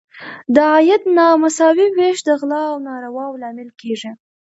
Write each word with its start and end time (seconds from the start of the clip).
د 0.55 0.57
عاید 0.71 1.03
نامساوي 1.17 1.87
ویش 1.95 2.19
د 2.27 2.29
غلا 2.39 2.61
او 2.71 2.77
نارواوو 2.89 3.39
لامل 3.43 3.69
کیږي. 3.81 4.11